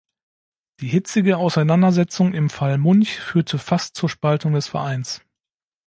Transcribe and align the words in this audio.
Die 0.79 0.87
hitzige 0.87 1.37
Auseinandersetzung 1.37 2.33
im 2.33 2.49
„Fall 2.49 2.79
Munch“ 2.79 3.19
führte 3.19 3.59
fast 3.59 3.95
zur 3.95 4.09
Spaltung 4.09 4.53
des 4.53 4.67
Vereins. 4.67 5.21